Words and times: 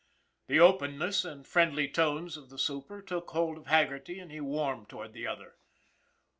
The 0.47 0.59
openness 0.59 1.23
and 1.23 1.45
friendly 1.45 1.87
tones 1.87 2.35
of 2.35 2.49
the 2.49 2.57
super 2.57 3.03
took 3.03 3.29
hold 3.29 3.59
of 3.59 3.67
Haggerty, 3.67 4.17
and 4.19 4.31
he 4.31 4.41
warmed 4.41 4.89
toward 4.89 5.13
the 5.13 5.27
other. 5.27 5.57